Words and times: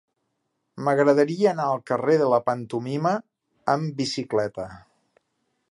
M'agradaria 0.87 1.51
anar 1.51 1.67
al 1.73 1.83
carrer 1.91 2.15
de 2.23 2.31
la 2.33 2.41
Pantomima 2.49 3.15
amb 3.75 3.97
bicicleta. 4.03 4.69